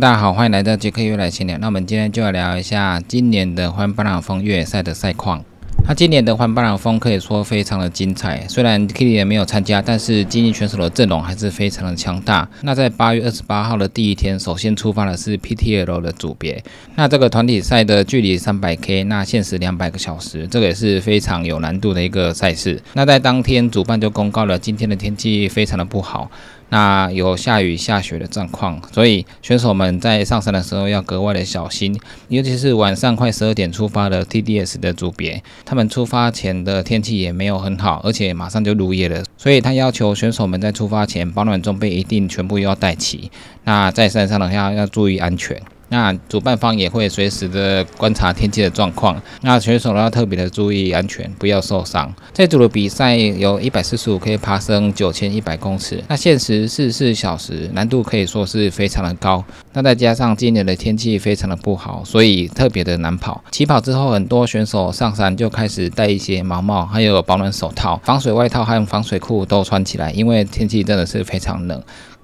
[0.00, 1.58] 大家好，欢迎来到杰克越来闲聊。
[1.58, 5.44] 那我们今天就来聊一下今年的环巴朗峰越野赛的赛况。
[5.86, 12.48] 那今年的环巴朗峰可以说非常的精彩，虽然 Kili 没有参加，但是精英选手的阵容还是非常的强大。
[12.62, 16.64] 那在八月二十八号的第一天，首先出发的是 PTL 的组别。
[16.94, 22.80] 那这个团体赛的距离三百 K，那限时两百个小时，这个也是非常有难度的一个赛事。
[22.94, 26.30] 那在当天，主办就公告了今天的天气非常的不好。
[26.72, 31.94] 那有下雨下雪的状况，所以选手们在上山的时候要格外的小心，
[32.28, 43.30] 尤其是晚上快十二点出发的 TDS 的组别，他们出发前的天气也没有很好，而且马上就入夜了，所以他要求选手们在出发前保暖装备一定全部要带齐。
[43.64, 45.60] 那在山上的话要注意安全。
[45.92, 52.10] 那主办方也会随时的观察天气的状况，那选手要特别的注意安全，不要受伤。
[52.32, 59.44] 这组的比赛有一百四十五可以爬升九千一百公尺，那限时四十四小时，难度可以说是非常的高。
[59.74, 63.44] 那再加上今年的天气非常的不好，所以特别的难跑。
[63.50, 71.82] 起跑之后，很多选手上山就开始戴一些毛帽，还有保暖手套、防水外套和防水裤都穿起来，因为天气真的是非常冷。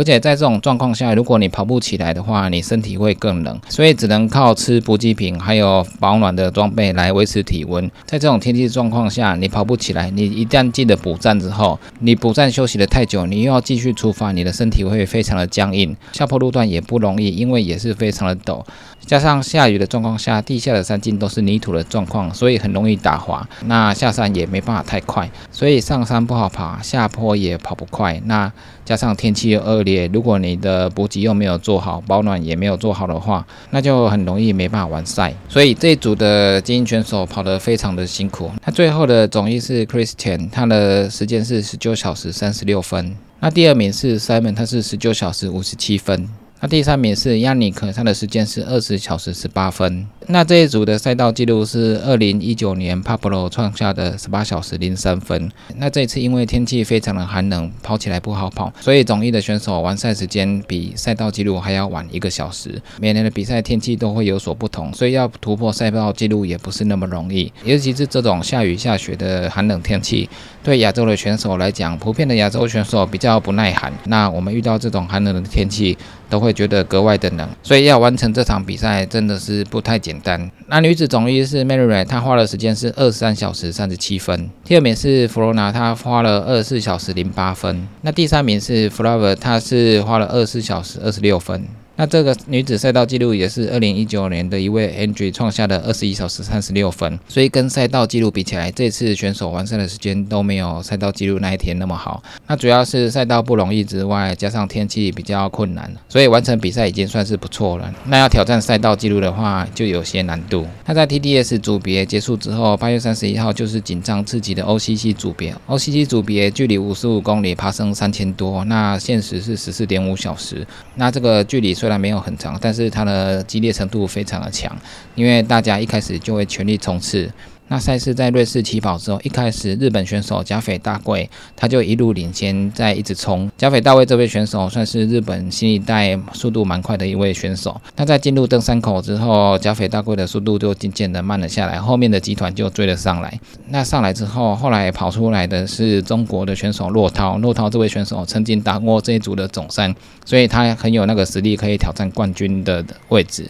[0.00, 7.84] 而且在这种状况下，如果你跑不起来的话，你身体会更冷，所以只能靠吃补给品还有保暖的装备来维持体温。
[8.06, 15.94] 在这种天气状况下，你跑不起来，你一旦记得补站之后，你补站休息的太久，你又要继续出发，你的身体会非常的僵硬。
[16.14, 18.64] 下坡路段也不容易，因为也是非常的陡，
[19.04, 23.46] 加上下雨的状况下，地下的山径都是泥土的状况，所以很容易打滑。
[23.66, 28.18] 那下山也没办法太快，所以上山不好爬，下坡也跑不快。
[28.24, 28.50] 那
[28.86, 35.34] 加上天气又恶劣，如果你的补给又没有做好，保暖也没有做好的话，那就很容易没办法完赛。
[35.48, 38.50] 所以这一组的精英选手跑得非常的辛苦。
[38.64, 43.16] 那最后的总一是 Christian，他的时间是十九小时三十六分。
[43.40, 46.28] 那第二名是 Simon，他是十九小时五十七分。
[46.62, 50.06] 那第三名是亚尼克，他的时间是二十小时十八分。
[50.26, 55.50] 那这一组的赛道记录是二零一九年 Pablo 创下的十八小时零三分。
[55.76, 62.80] 那这一次因为天气非常的寒冷，跑起来不好跑，所以总一的选手完赛时间比赛道记录还要晚一个小时。
[63.00, 67.50] 每年的比赛天气都会有所不同，所以要突破赛道记录也不是那么容易。
[67.64, 70.28] 尤其是这种下雨下雪的寒冷天气，
[70.62, 73.90] 对亚洲的选手来讲，普遍的亚洲选手比较不耐寒。
[74.04, 75.96] 那我们遇到这种寒冷的天气，
[76.28, 80.50] 都会觉得格外的冷，所以要完成这场比赛真的是不太简单。
[80.66, 84.50] 那女子总一是 Mary，她花的时间是二十三小时三十七分。
[84.64, 87.86] 第二名是 Flora，她花了二十四小时零八分。
[88.02, 91.64] 那第三名是 Flower，她是花了二十四小时二十六分。
[92.00, 102.22] 那这个女子赛道记录也是二零一九年的一位 Andrew 创下的二十一小时三十六分，所以跟赛道记录比起来，这次选手完赛的时间都没有赛道记录那一天那么好。
[102.46, 107.94] 那主要是赛道不容易之外，加上天气比较困难，所以完成比赛已经算是不错了。
[108.06, 110.66] 那要挑战赛道记录的话，就有些难度。
[110.86, 115.54] 那在 TDS 组别结束之后，八月三十一号就是紧张刺激的 OCC 组别。
[115.68, 120.66] OCC 组别距离五十五公里，爬升三千多，那限时是十四点五小时。
[120.94, 124.72] 那这个距离虽虽然没有很长，但是它的激烈程度非常的强，
[125.16, 127.28] 因为大家一开始就会全力冲刺。
[127.70, 133.48] 那赛事在瑞士起跑之后，一开始日本选手甲斐大贵他就一路领先，在一直冲。
[133.56, 137.80] 甲斐大贵这位选手算是日本新一代速度蛮快的一位选手。
[137.94, 143.38] 那在进入登山口之后，甲斐大贵的速度就渐渐的慢了下来，后面的集团就追了上来。
[143.68, 147.38] 那上来之后，后来跑出来的是中国的选手骆涛。
[147.38, 149.94] 骆涛这位选手曾经打过这一组的总山，
[150.24, 153.48] 所以他很有那个实力可以挑战冠军的位置。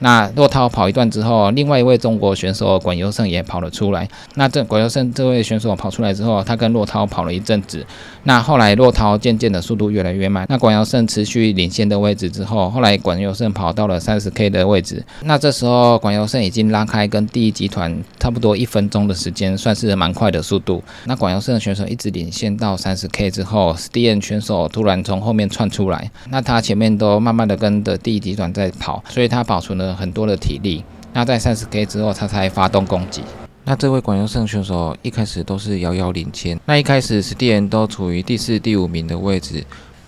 [0.00, 4.08] 那骆涛跑一段之后，另外一位中国选手管优胜也跑了出来。
[4.34, 7.84] 那这管优胜这位选手跑出来之后，他跟骆涛跑了一阵子。
[8.24, 10.46] 那后来骆涛渐渐的速度越来越慢。
[10.48, 15.04] 那管优胜持续领先的位置之后，后来管优胜跑到了三十 K 的位置。
[15.22, 20.82] 那这时候管优胜已经拉开跟第一集团差不多一分钟的时间，算是蛮快的速度。
[21.04, 26.10] 那管优胜的选手一直领先到三十 K 之后 s t e n 选手突然从后面窜出来。
[26.30, 29.89] 那他前面都慢慢的跟着第一集团在跑，所以他保存了。
[29.94, 33.22] 很多的体力，那在三十 K 之后，他才发动攻击。
[33.64, 39.64] 那这位管优胜选手一开始都是遥遥领先，那一开始史蒂恩都处于第四、第五名的位置。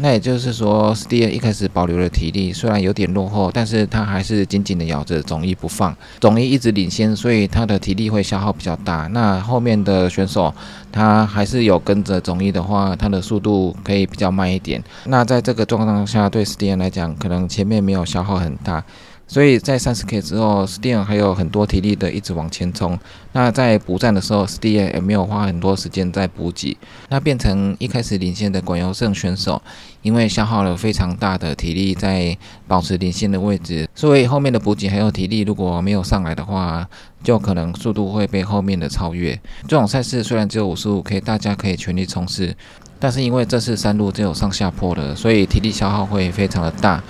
[0.00, 5.96] 那也就是说，史蒂恩一开始保留了体力，虽然有点落后，但是他还是紧紧的咬着总一不放。
[6.18, 9.06] 总一一直领先，所以他的体力会消耗比较大。
[9.12, 10.52] 那后面的选手，
[10.90, 14.82] 他还是有跟着总一的话，他的速度可以比较慢一点。
[15.04, 18.82] 那在这个状况下，对史蒂恩来讲，可能前面没有消耗很大。
[19.26, 22.98] 所以在三十 K 之后 s t e a n 还有很多体力的一直往前冲。
[23.32, 26.76] 那在补站的时候 s t e a n 也没有花很多时间在补给，
[27.08, 29.60] 那变成一开始领先的管尤胜选手，
[30.02, 32.36] 因为消耗了非常大的体力在
[32.68, 36.86] 保持领先的位置，所以后面的补给还有体力如果没有上来的话，
[37.22, 39.34] 就可能速度会被后面的超越。
[39.66, 42.54] 这种赛事虽然只有五十五 K，大家可以全力冲刺，
[43.00, 47.02] 但是因为这次山路只有上下坡的，所以体力消耗会非常的大。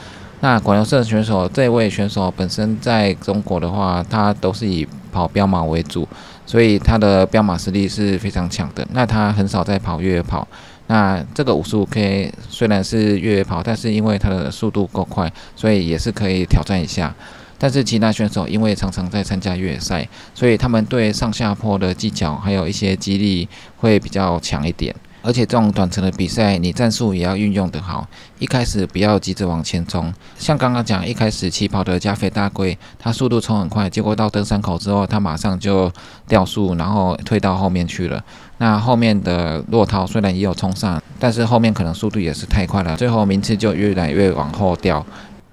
[0.45, 6.07] 那广游社选手这位选手本身在中国的话，他都是以跑标马为主，
[6.45, 8.87] 所以他的标马实力是非常强的。
[8.93, 10.47] 那他很少在跑越野跑。
[10.89, 17.15] 那这个五十五 K 虽然是越野跑，但是因为他的速度够快，所以也是可以挑战一下。
[17.57, 23.49] 但是其他选手因为常常在参加越野赛，所以他们对上下坡的技巧还有一些激励
[23.79, 24.95] 会比较强一点。
[25.25, 28.07] 而且这种短程的比赛，你战术也要运用得好。
[28.39, 35.91] 一开始不要急着往前冲，像刚刚讲，一开始起跑的加菲大龟，它速度冲很快，结果到登山口之后，它马上就
[36.29, 38.23] 掉速，然后退到后面去了。
[38.59, 45.05] 那后面的骆涛虽然也有冲上，但是后面可能速度也是太快了，最后名次就越来越往后掉。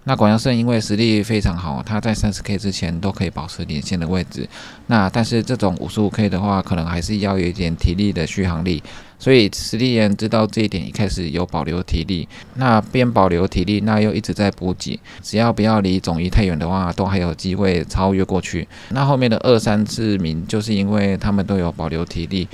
[0.03, 4.49] 那广阳胜因为实力非常好，他在三十 K 之前都可以保持领先的位置。
[4.87, 8.81] 那但是这种五十五 K 的话，可能还是要有一点体力的续航力。
[9.21, 12.27] 所以实力人知道这一点，一开始有保留体力。
[12.55, 14.99] 那边保留体力，那又一直在补给。
[15.21, 18.67] 只要不要离总一太远的话，都还有机会超越过去。
[18.89, 22.47] 那后面的二三四名，就是因为他们都有保留体力。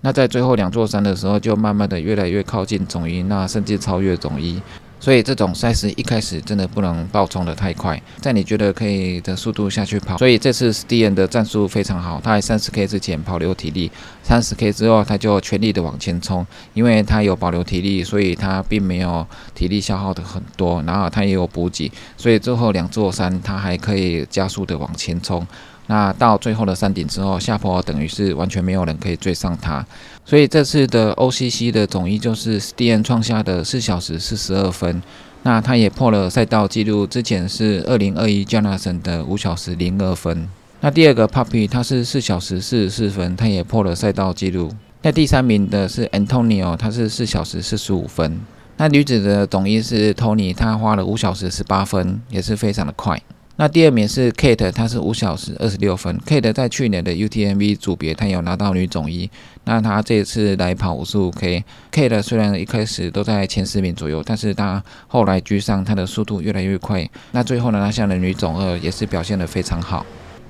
[0.00, 4.58] 那在最后两座山的时候，就慢慢的越来越靠近总一，那甚至超越总一。
[5.04, 10.16] 所以这种赛事一开始真的不能爆冲的太快，在你觉得可以的速度下去跑。
[10.16, 13.90] 所以这次 s t e n 的战术非常好，他在三十 K 之前保留体力，
[14.22, 25.46] 三十 K 之后他就全力的往前冲，因为他有保留体力，所以他并没有体力消耗的很多，然后他也有补给，所以最后两座山他还可以加速的往前冲。
[25.86, 29.84] 那到最后的山顶之后，下坡等于是完全没有人可以追上他，
[30.24, 35.02] 所以这次的 OCC 的总一就是 s t e n 创下的四小时四十二分，
[35.42, 40.48] 那他也破了赛道纪录，之前是二零二一 Jonathan 的五小时零二分。
[40.80, 44.72] 那第二个 Puppy 他是四小时四十四分，他也破了赛道纪录。
[45.02, 48.40] 那第三名的是 Antonio，他是四小时四十五分。
[48.78, 53.20] 那女子的总一是 Tony，她花了五小时十八分，也是非常的快。
[53.56, 56.18] 那第二名是 Kate，她是五小时二十六分。
[56.26, 59.30] Kate 在去年的 UTMB 组别，她有拿到女总一。
[59.62, 61.64] 那她这次来跑五十五 K。
[61.92, 67.08] Kate 虽然一开始都在前十名左右，但是她后来居上，她的速度越来越快。
[67.30, 70.04] 那最后呢，拿下了女总二，也是表现得非常好。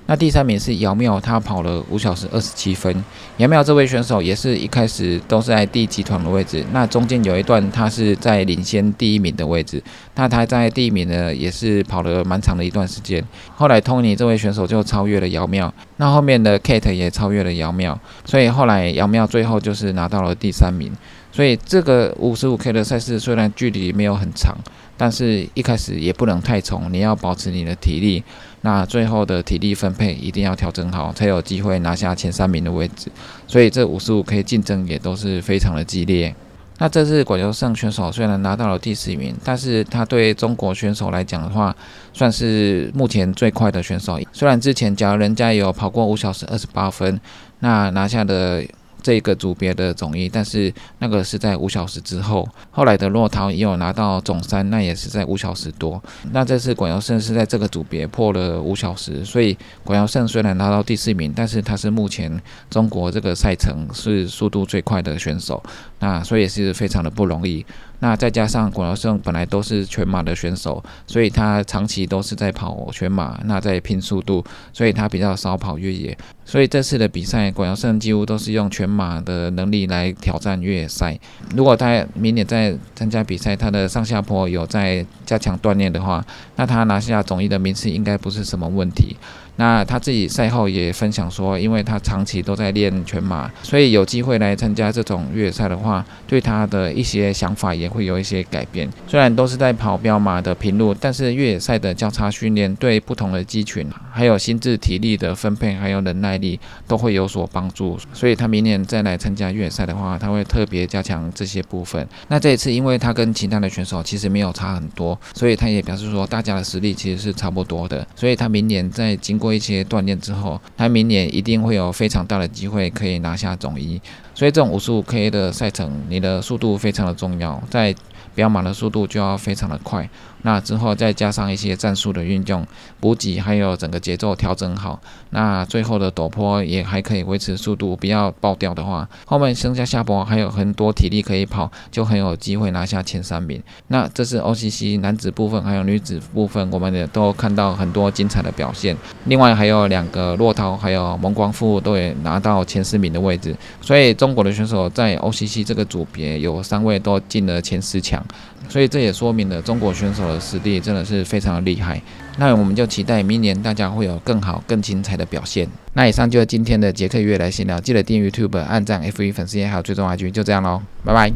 [0.07, 3.05] 那第三名是姚妙，他跑了五小时二十七分。
[3.39, 9.83] 姚妙这位选手也是一开始都是在第集团的位置，那中间有一段他是在领先第一名的位置，
[10.15, 13.25] 那他在第一名呢也是跑了蛮长的一段时间。
[13.57, 20.93] 后来 Tony 这位选手就超越了姚妙，那后面的 Kate 也超越了姚妙，所以后来姚妙最后就是拿到了第三名。
[21.33, 24.55] 所以这个五十五 K 的赛事虽然距离没有很长，
[24.97, 28.23] 但是一开始也不能太冲，你要保持你的体力。
[28.65, 33.11] 那最后的体力分配一定要调整好，才有机会拿下前三名的位置。
[33.47, 36.35] 所以这五十五 K 竞争也都是非常的激烈。
[36.79, 41.77] 那这次广州胜选手虽然拿到了第四名，但是他对中国选手来讲的话，
[42.15, 44.19] 算是目前最快的选手。
[44.33, 47.21] 虽然之前假如人家有跑过五小时二十八分，
[47.59, 48.65] 那拿下的。
[49.05, 52.49] 这个组别的总一，但是那个是在五小时之后。
[52.71, 56.03] 后来的骆涛也有拿到总三，那也是在五小时多。
[56.33, 62.41] 那这次管耀胜是在这个组别破了五小时，所以管耀胜虽然拿到第四名，但是他是目前
[62.71, 65.63] 中国这个赛程是速度最快的选手，
[66.05, 67.65] 那所以也是非常的不容易。
[68.01, 76.15] 那再加上管尧胜本来都是全马的选手，所以他长期都是在跑全马，那在拼速度，所以他比较少跑越野。
[76.45, 81.19] 所以这次的比赛，管尧胜几乎都是用全马的能力来挑战越野赛。
[81.57, 86.23] 如果他明年再参加比赛，他的上下坡有在加强锻炼的话，
[86.57, 89.17] 那他拿下总一的名次应该不是什么问题。
[89.57, 98.89] 那他自己赛后也分享说，因为他长期都在练全马，所以有机会来参加这种越野赛的话，对他的一些想法也会有一些改变。
[99.07, 107.99] 虽然都是在跑标马的平路，但是越野赛的交叉训练对不同的肌群，还有心智体力的分配，还有忍耐力都会有所帮助。
[108.13, 112.07] 所以他明年再来参加越野赛的话，他会特别加强这些部分。
[112.29, 118.07] 那这一次，因为他跟其他的选手其实没有差很多，所以他也表示说，大家的实力其实是差不多的。
[118.17, 124.01] 所以他明年在经过过一些锻炼之后，他明年一定会有非常大的机会可以拿下总一。
[124.35, 127.95] 所以这种五十五 K 的赛程，你的速度非常的重要，在
[128.35, 130.09] 标马的速度就要非常的快。
[130.45, 132.67] 那之后再加上一些战术的运用、
[133.01, 143.63] 补给，还有整个节奏调整好，那最后的陡坡也还可以维持速度，不要爆掉的话，后面剩下下坡还有很多体力可以跑，就很有机会拿下前三名。
[143.89, 148.95] 那这是 OCC 男子部分，还有女子部分，我们也都看到很多精彩的表现。
[149.25, 158.23] 另外还有两个骆涛，还有蒙光富都也拿到前十名的位置，所以中国的选手在 OCC 这个组别有三位都进了前十强。
[158.67, 162.01] 所以这也说明了中国选手实力真的是非常的厉害。
[162.39, 165.69] 那我们就期待明年大家会有更好、更精彩的表现。
[165.93, 171.35] 那以上就是今天的杰克月来闲聊，记得订阅 YouTube、按赞、F 一粉丝页还有追踪 IG，就这样喽，拜拜。